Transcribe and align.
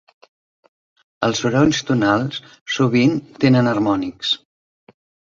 Els 1.27 1.41
sorolls 1.43 1.81
tonals 1.89 2.39
sovint 2.77 3.13
tenen 3.43 3.69
harmònics. 3.73 4.33